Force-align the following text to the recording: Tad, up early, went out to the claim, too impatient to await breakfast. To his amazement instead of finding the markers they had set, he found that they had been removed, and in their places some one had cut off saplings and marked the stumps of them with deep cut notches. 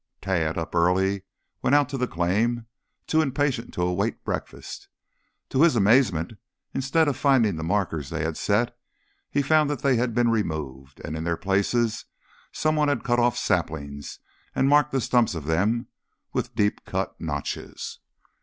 Tad, 0.19 0.57
up 0.57 0.73
early, 0.73 1.21
went 1.61 1.75
out 1.75 1.87
to 1.89 1.97
the 1.99 2.07
claim, 2.07 2.65
too 3.05 3.21
impatient 3.21 3.71
to 3.75 3.83
await 3.83 4.23
breakfast. 4.25 4.87
To 5.49 5.61
his 5.61 5.75
amazement 5.75 6.33
instead 6.73 7.07
of 7.07 7.15
finding 7.15 7.55
the 7.55 7.63
markers 7.63 8.09
they 8.09 8.23
had 8.23 8.35
set, 8.35 8.75
he 9.29 9.43
found 9.43 9.69
that 9.69 9.83
they 9.83 9.97
had 9.97 10.15
been 10.15 10.31
removed, 10.31 11.01
and 11.05 11.15
in 11.15 11.23
their 11.23 11.37
places 11.37 12.05
some 12.51 12.77
one 12.77 12.87
had 12.87 13.03
cut 13.03 13.19
off 13.19 13.37
saplings 13.37 14.17
and 14.55 14.67
marked 14.67 14.91
the 14.91 15.01
stumps 15.01 15.35
of 15.35 15.45
them 15.45 15.85
with 16.33 16.55
deep 16.55 16.83
cut 16.83 17.15
notches. 17.21 17.99